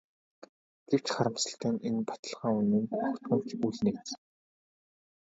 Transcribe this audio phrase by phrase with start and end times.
[0.89, 4.17] Гэвч харамсалтай нь энэ баталгаа үнэнд огтхон ч үл нийцнэ.